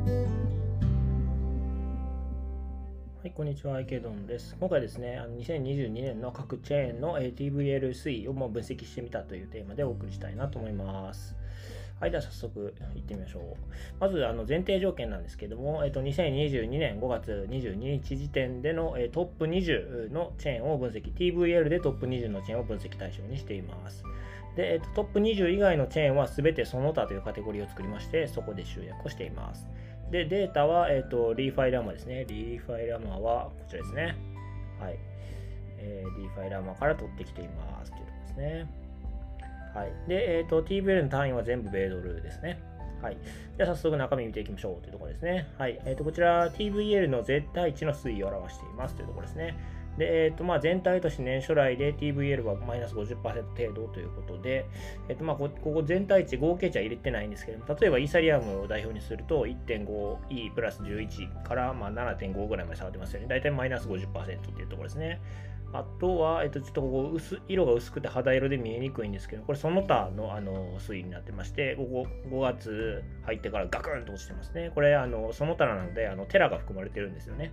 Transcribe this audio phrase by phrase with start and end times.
[0.00, 0.06] は
[3.24, 4.56] い、こんにちは、アイケドンです。
[4.58, 11.36] 今回ですね、あの2022年の各チェーンの TVL 推移をもう分析してみたというテーマでお送りしたいなと思います。
[12.00, 13.42] はい、では早速行ってみましょう。
[14.00, 24.02] まず、あの前提条件なんですけども、えっと、2022年5月22日時点での、えトップ20のチェーンを分析、TVL でトップ20のチェーンを分析対象にしています。
[24.56, 29.66] で、えっと、トップ20以外のチェーンは全てその他というカテゴリーを作りまして、そこで集約をしています。
[30.10, 32.24] で、データは、えっ、ー、と、リーファイラマですね。
[32.28, 34.16] リーファイラマはこちらですね。
[34.80, 34.98] はい。
[35.78, 38.70] えー、リーファイラマから取ってきていますというところですね。
[39.74, 39.92] はい。
[40.08, 42.60] で、えっ、ー、と、TVL の単位は全部米ドルですね。
[43.00, 43.16] はい。
[43.56, 45.48] では早速中身見ていきましょうというところですね。
[45.58, 45.80] はい。
[45.84, 49.56] えっ、ー、と、こちら TVL の絶対値の推移を表していますというところですね。
[49.98, 54.66] で、えーとまあ、全体として年初来で TVL はマイナス50%程度ということで、
[55.08, 63.26] えーとまあ、ここ全体値合計値は入れてないんですけど、例えばイーサリアムを代表にすると 1.5E プラス11からまあ7.5ぐらいまで下がってますよね。
[63.28, 65.20] 大体マイナス50%っていうところですね。
[65.72, 74.72] あとは、えっと、ちょっとここ薄、色が薄くて肌色で見えにくいんですけど、これその他のあの推移になってまして、ここ5月入ってからガクンと落ちてますね。
[74.74, 77.52] これ、あのその他なので、あのテラが含まれてるんですよね。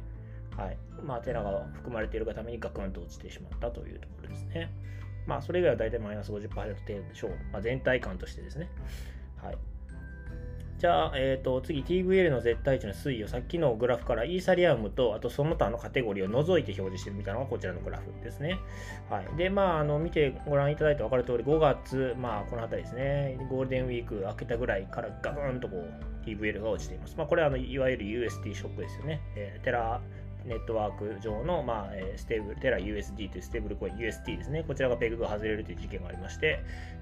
[0.58, 0.78] はい。
[1.06, 4.72] まあ、テラが含まれているがためにガクンと落ちてしまったというところですね。
[5.28, 7.32] まあ、それ以外は大体マイナス50%程度でしょう。
[7.52, 8.70] まあ、全体感としてですね。
[9.42, 9.58] はい。
[10.80, 18.60] じゃあ、え、ー、と、次 TVL の絶対値の推移をさっきのグラフからイーサリアムと、あとその他のカテゴリーを除いて表示してみたのがこちらのグラフですね。
[19.10, 19.38] はい。
[19.38, 27.16] で、まあ、あの、見てご覧いただいて分かる通り、5月、まあ、この辺りですね、ゴールデンウィーク明けたぐらいからガクンとこう、TVL が落ちています。
[27.18, 29.22] まあ、これはあのいわゆる UST ショックですよね。
[29.36, 30.00] えー、テラ
[30.46, 34.64] ネットワーク上の、まあ、ステーブル、テラ USD というステーブルコイン UST ですね。
[34.66, 36.60] こちらがペグが外れるという事件がありまして、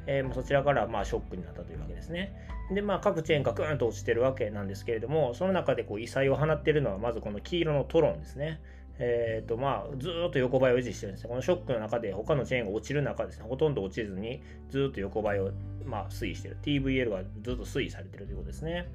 [0.07, 2.33] えー、そちらからまあショックになったというわけですね。
[2.73, 8.59] で、まあ、各チェーンがグーンと落ちてるわけなんですけれども、その中でこう異彩を放っているのは、まずこの黄色のトロンですね。
[8.97, 11.29] えーとまあ、ずっと横ばいを維持してるんですね。
[11.29, 15.51] このショックの中で他のチェーンが落ちる中ですね、ほとんど落ちずにずっと横ばいを、
[15.85, 16.57] まあ、推移してる。
[16.63, 18.87] TVL がずっと推移されてるということですね。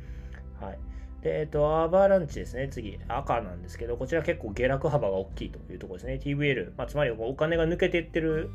[0.58, 0.78] はい。
[1.22, 2.68] で、えっと、アバランチですね。
[2.68, 6.20] 次、赤なんですけど、こちら結構下落幅が大きいというところですね。
[6.22, 8.50] TVL、まあ、つまりお金が抜けていってる、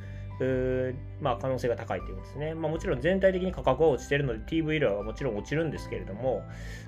[1.21, 2.55] まあ、可能性が高いということですね。
[2.55, 6.43] まあ、もちろん全体的に価格は落ちてるので TVL はもちろん落ちるんですけれども、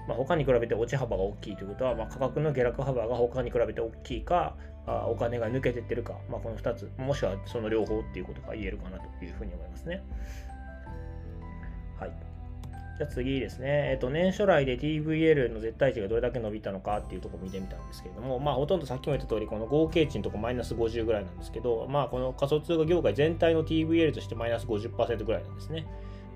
[0.07, 10.01] まあ、他に比べて落ち幅が大きいということは、まあ、価格の下落幅が他に比べて大きいか、あお金が抜けていってるか、まあ、この2つ、もしくはその両方っていうことが言えるかなというふうに思いますね。
[12.97, 25.85] じゃあ次ですね、えっ、と、年初来で TVL の絶対値がどれだけ伸びたのかっていうところを見てみたんですけれども、まあ、ほとんどさっきも言った通り、この合計値のところマイナス50ぐらいなんですけど、まあ、この仮想通貨業界全体の TVL としてマイナス50%ぐらいなんですね。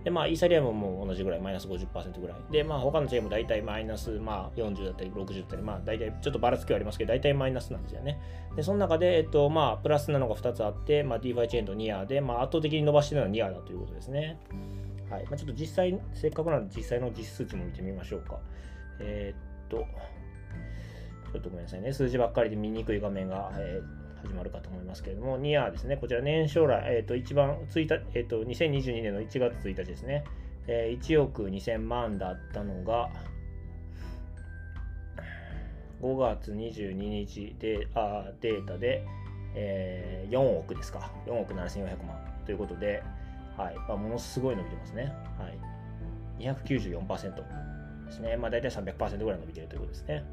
[0.03, 2.37] で、まあ、イーサリアムも同じぐらい、マイナス50%ぐらい。
[2.51, 8.19] で、まあ、他のチェーンも大体マイナス、まあ、40だったり、60だったり、まあ、大体、ちょっとばらつきはありますけど、大体マイナスなんですよね。
[8.55, 14.39] で、その中で、えっと、まあ、プラスなのが2つあって、まあ、DeFi チェーンとニアで、まあ、圧倒的に伸ばしてるのはニアだということですね。
[15.11, 15.23] はい。
[15.25, 18.39] まあ、ちょっと実際、せっかくなので実際の実数値も見てみましょうか。
[18.99, 19.85] えー、っと、
[21.33, 30.23] ちょっとごめんなさいね、数字ばっかりで見にくい画面が、えー、始まるかと思いますけれども、ニアですね、こちら年将来、えー、っと、一番、1日、えー、っと、2022年の1月1日ですね、
[30.67, 33.09] えー、1億2000万だったのが、
[36.01, 39.05] 5月22日であデータで、
[39.53, 41.11] えー、4億ですか。
[41.27, 42.17] 4億7400万。
[42.45, 43.03] ということで、
[43.61, 45.13] はいまあ、ものすごい伸びてますね。
[45.37, 45.57] はい、
[46.39, 47.35] 294%
[48.05, 48.35] ですね。
[48.37, 50.23] まあ、大体300%ぐらい伸びてるということですね。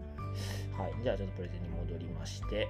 [0.78, 2.68] はい、じゃあちょっとプレゼンに戻りまして、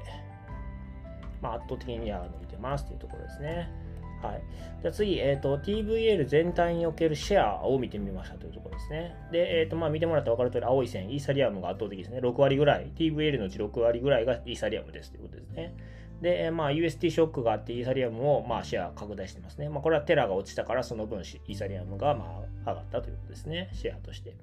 [1.41, 3.71] まあ、圧倒的には伸びてますというところですね。
[4.23, 4.43] はい。
[4.83, 9.15] じゃあ次、え、ー、と、TVL 全体におけるシェアを見てみましたというところですね。
[9.31, 12.19] で、え、ー、と、まあ、見てもらったら分かる通り、青い線、イーサリアムが圧倒的ですね。
[12.19, 15.73] 6割ぐらい、TVL のうち6割ぐらいがイーサリアムですということですね。
[16.21, 19.69] で、まあ、UST ショックがあって、イーサリアムも、まあ、シェア拡大してますね。
[19.69, 23.71] まあ、これはテラが落ちたから、その分、イーサリアムが、まあ、上がったということですね。
[23.73, 24.35] シェアとして。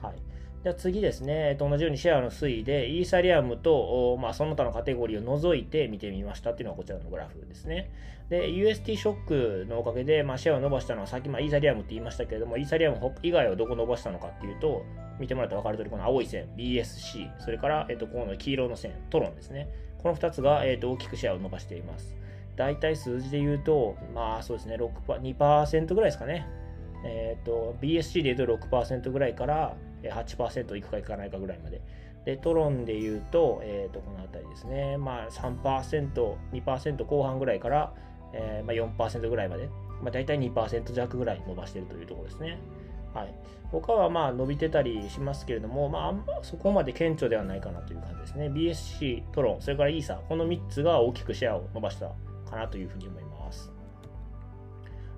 [0.00, 0.14] はい。
[0.62, 7.90] じゃ次ですね、えっと、同じようにシェアの推移で、イーサリアムと、まあ、その他のカテゴリーを除いて見てみましたっていうのがこちらのグラフですね。
[8.28, 14.84] で、UST ショックのおかげで、まあ、シェアを伸ばしたのは、さっき、まあ、イーサリアムって言いましたけれども、イーサリアム以外はどこ伸ばしたのかっていうと、
[15.18, 19.68] 見てもらったら分かる通り、この青い線、BSC、それから、えっと、この黄色の線、トロンですね。
[20.02, 22.14] この2つが、えーと、大きくシェアを伸ばしています。
[22.56, 26.46] 大体数字で言うと、まあそうですね、6 2%ぐらいですかね。
[27.04, 31.80] えっ、ー、と、BSC で言うと6%ぐらいから8%いくかいかないかぐらいまで。
[32.24, 37.94] で、トロンで言うと、えっ、ー、と、この辺りですね、まあ3%、2%後半ぐらいから、
[38.32, 39.68] えーまあ、4%ぐらいまで、
[40.02, 42.58] まあ、大体2%弱ぐらい伸ばしているというところですね。
[43.14, 43.34] はい、
[43.70, 48.48] 他はまあ伸びてたりしますけれども、まあ、あんまそこまで顕著ではないかなという感じですね。
[48.48, 52.10] BSC、トロン、それからイーサこの3つが大きくシェアを伸ばした
[52.48, 53.72] かなというふうに思います。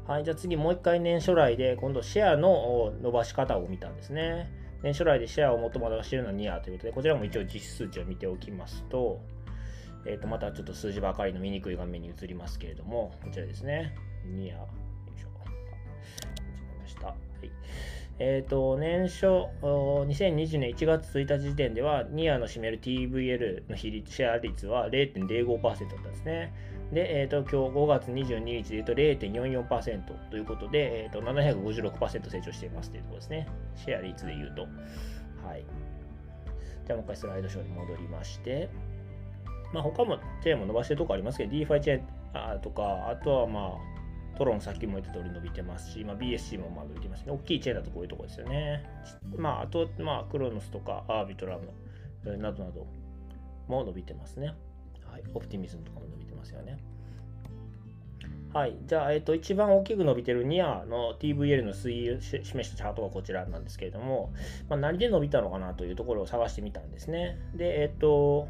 [0.07, 4.51] はい、じゃあ次もう一回年初来で今度シェアの伸ばし方を見たんですね。
[4.83, 9.21] 年初来でシェアを最も伸ばしているのはニアということで、こちらも一応実数値を見ておきますと、
[10.05, 13.95] えー、とまたちょっと数字ばかりの見にくい画面に移りますけれども、こちらですね。
[14.27, 14.69] ニア、よ
[15.17, 15.29] いしょ。
[15.39, 15.55] 間違
[16.79, 17.32] えました。
[17.47, 17.51] い。
[18.19, 19.27] えっ、ー、と、年初、
[19.63, 26.53] 2020年1月1日時点では、ニアの占める TVL の比率、シェア率は0.05%だったんですね。
[26.93, 33.49] で、えっ、ー、と、今日5月22日で言うと0.44%ということで、えっ、ー、と、756%成長していますというところですね。
[33.75, 34.63] シェア率で言うと。
[35.47, 35.65] はい。
[36.87, 38.69] じゃあもう一回スライドショーに戻りまして、
[39.73, 44.02] まあ他もチェーンも伸ばしてるとこありますけど、DeFi チェーンとか、あとはまあ、
[44.37, 47.33] トロンさっきも言った通り伸びてますし、まあ、BSC もまあ伸びてますね。
[47.33, 48.85] 大きいチェーンだとこういうとこですよね。
[49.37, 52.87] まあ、あと、まあ、クロノスとかアービトラムなどなど
[53.69, 54.55] も伸びてますね。
[55.11, 55.23] はい。
[55.35, 56.79] オプティミズムとかも伸びてますよね。
[58.53, 58.77] はい。
[58.87, 64.33] じゃあ、えっ、と、一番大きく伸びてるニアの TVL の推移を示したチャートがこちらなんですけれども、
[64.69, 67.39] まあ、何で伸びたのかなというところを探してみたんですね。
[67.55, 68.49] で、えっ、と、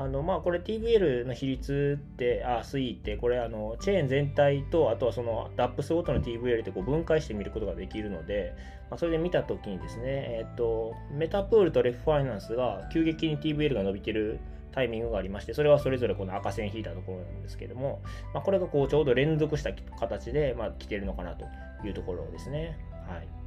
[0.00, 8.54] あのまあこれ TVL の比率ってあ推移ってこれあのチェーン全体とあとはその DAPS ごとの TVL ってこう分解して見ることができるので、
[8.88, 14.40] まあ、それで見たときにですね、えっ、とメタプールとレフファイナンスが急激に TVL が伸びてる
[14.72, 18.00] タイミングがありまして、それはそれぞれこの赤線引いたところなんですけども、
[18.32, 21.44] まあ、これがこうちょうど連続した形で、まあ、来てるのかなと
[21.84, 22.78] いうところですね。
[23.06, 23.39] はい。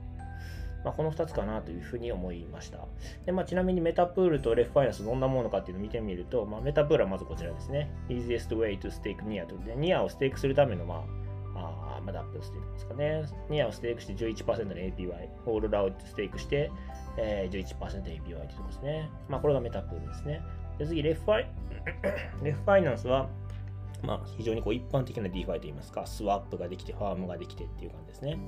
[0.84, 2.80] まあ、この2つかなというふうに思いました。
[3.26, 7.92] でまあ、ちなみにメタプールとレフファイナンスどんなものかっていうのを見てみると、まあ、メタプールはまずこちらですね。
[8.10, 10.96] easiest way to stake near ということで、ニアをステークするための、ま
[11.56, 13.24] あ、あまだアップステークですかね。
[13.50, 16.72] ニアをステークして11%の APY、オールラウトステークして、
[17.18, 19.10] えー、11%APY というところですね。
[19.30, 20.42] まあ、これがメタプールですね。
[20.78, 21.46] で次、レフファイ
[22.44, 23.30] レフファイナンスは、
[24.02, 28.32] まあ、非常にこう一般的な DeFi といいますか、スワップができて、ファームができてっていう感じですね。
[28.32, 28.40] はい。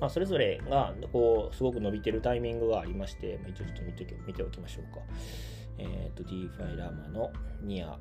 [0.00, 5.00] まあ、それぞれがこうすごく伸びてるタイミングがありまして、まあ、一応ちょっと見て見ておきましょうか。
[5.78, 7.30] えっ、ー、と、DeFi ラマの
[7.62, 7.98] ニア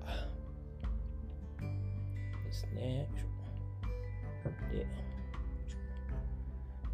[2.46, 3.08] ですね。
[4.72, 4.86] で、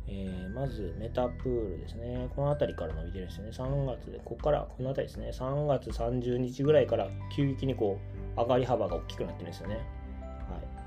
[0.07, 2.29] えー、まずメタプールですね。
[2.35, 3.51] この辺りから伸びてるんですよね。
[3.51, 5.29] 3月で、ここから、この辺りですね。
[5.31, 7.99] 3月30日ぐらいから急激にこ
[8.37, 9.75] う上がり幅が大きくなってるんですよね。
[9.75, 9.81] は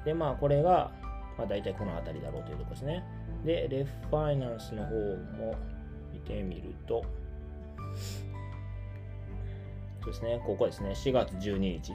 [0.03, 0.05] い。
[0.05, 0.93] で、まあこれが、
[1.37, 3.05] まあ大体この辺りだろうというところですね。
[3.45, 4.95] で、レフファイナンスの方
[5.39, 5.55] も
[6.13, 7.05] 見てみると、
[10.03, 11.93] そうですね、ここですね、4月12日。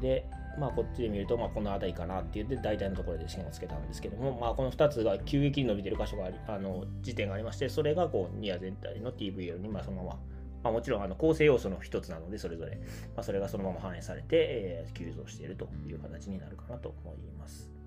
[0.00, 0.24] で、
[0.58, 10.18] まあ、こっちで見ると、まあ、この辺りかなって言って、大体のところで線をつけたんですけども、まあ、この2つが急激に伸びてる箇所があり、あの、時点がありまして、それが、こう、ニア全体の TVL に、まあ、そのまま、
[10.62, 12.76] まあ、もちろん、あの、構成要素の一つなので、それぞれ、
[13.14, 17.79] まあ、それがそのまま反映されて、えー、急増しているという形になるかなと思います。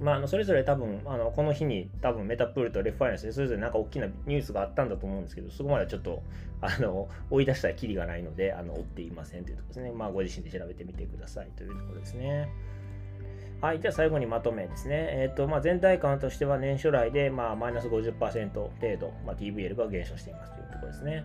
[0.00, 6.22] まあ、あのそれぞれ多分あのこの日に多分メタプールとレファイナンスでそれぞれなんか大きなニュースがあったんだと思うんですけどそこまではちょっと
[6.62, 9.92] あの追い出したらきりがないのであの追っていませんというところですね。
[9.92, 12.48] まあご自身で調べてみてくださいというところですね。
[13.60, 15.08] はい、じゃあ最後にまとめですね。
[15.10, 21.24] えっ、ー、とまあ、全体感としては年初来で、まあ、マイナス50%程度、まあ、TVL が減少していますというところですね。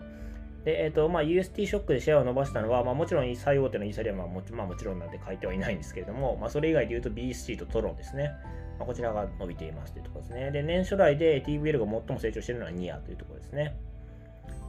[0.66, 8.32] で、えっ、ー、と、まあ、UST ショックでシェアを伸ばしたのは、まあ、もちろん最大手のイーサリアムはもち,、まあ、もちろんなんて書いてはいないんですけれども、まあ、それ以外で言うと BSC とトロンですね。
[8.78, 10.52] まあ、こちらが伸びていますというところですね。
[10.52, 13.76] で、年初来で TVL が最も成長しているのはニアというところですね。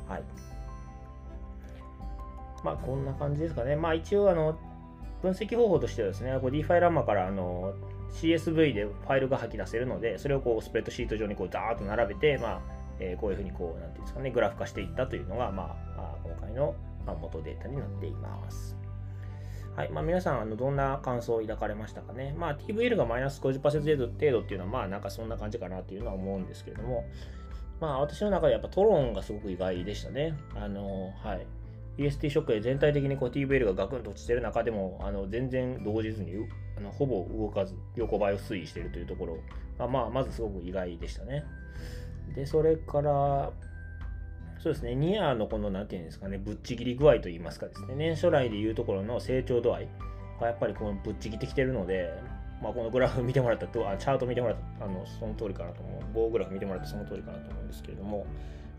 [0.06, 0.22] はい。
[2.62, 3.74] まあ、こんな感じですかね。
[3.76, 4.58] まあ、一応、あの、
[5.22, 7.74] 分析方法としてはですね、DeFi ランマからあの
[8.12, 12.60] CSV でファイルが吐き出せるので、それをこうスプレッドシート上にこうザーッと並べて、まあ、
[13.00, 16.74] えー、こういうふうにこう、なんていうんですかね、グラフ化していったというのが、まあ、今回の
[17.20, 18.76] 元データになっています。
[19.76, 22.34] はいまあ、皆さんあのどんな感想を抱かれましたかね？
[22.38, 27.04] まあ、TVL がマイナス50%程度程度っていうのは、まあなんかそんな感じかなというのは思うんですけれども、
[27.78, 30.34] まあ私の中でやっぱトロンがすごく意外でしたね。
[30.54, 31.46] あの、はい。
[31.98, 36.32] EST ショックで全体的にこう TVL がガクンと落ちてる中でも、あの全然動じずに
[36.78, 39.38] あのほぼ動かず横ばいを推移しているというところ
[39.78, 41.44] が、まあ、まずすごく意外でしたね。
[42.34, 43.52] で、それから、
[44.58, 49.88] そうですね、ニアのこの、なんていうんですかね、ぶっちぎり具合といいますかですね、年初来でいうところの成長度合い
[50.40, 52.12] がやっぱりこのぶっちぎってきてるので、
[52.62, 58.26] まあ、このグラフ見てもらったと、あチャート見てもらったあのその通りかなと思う、棒グラフ見てもらったその通りかなと思うんですけれども、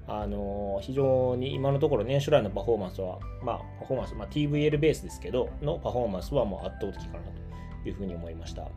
[0.07, 7.23] あの非常に今のところ年初来のパフォーマンスは、まあ、パフォーマンス、まあ、TVL ベースですけど、のパフォーマンスはもう圧倒的かな
[7.83, 8.67] というふうに思いました。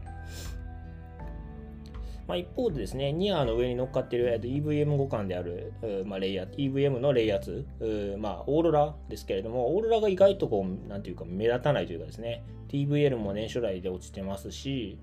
[2.26, 5.72] まあ、一方でですね、ニアの上に乗っかっている EVM 互換である、
[6.06, 14.98] まあ、レイヤー、EVM のレイヤー2、まあ、オーロラですけれども、オーロラが意外とこう、なんていうか目立たないというかですね、TVL も年初来で落ちてますし、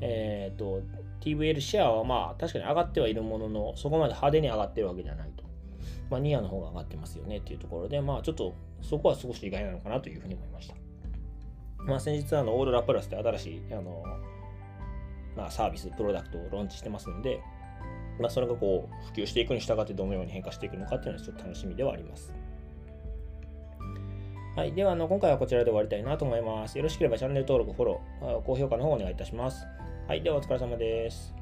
[0.00, 0.82] えっ、ー、と、
[1.20, 5.44] TVL シェアはまあ確かに上がってはいるものの、そこまで派手に上がってるわけじゃないと。
[6.10, 10.74] まあ、ニアの方が上がってますよねっていうところで、まあちょっとそこは少し意外なのかなというふうに思いました。
[11.84, 14.02] まあ先日あのオーロラプラスで新しいあの、
[15.40, 17.40] まあ、サービス、プロダクトをローンチしてますので、
[18.20, 22.34] まあ、それがこう普及していくに従ってどのように変化していくのかっていうのはちょっと楽しみではあります。
[24.54, 24.74] はい。
[24.74, 26.76] では、あの今回はこちらで終わりたいなと思います。
[26.76, 29.64] よろしければチャンネル登録、フォロー、高評価の方をお願いいたします。
[30.06, 30.22] はい。
[30.22, 31.39] では、お疲れ様です。